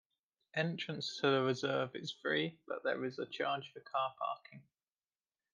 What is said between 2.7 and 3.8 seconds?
there is a charge